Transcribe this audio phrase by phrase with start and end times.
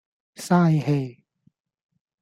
[0.37, 0.97] 嘥氣